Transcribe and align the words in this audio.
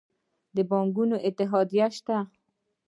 د 0.55 0.57
بانکونو 0.69 1.15
اتحادیه 1.27 1.87
شته؟ 1.97 2.17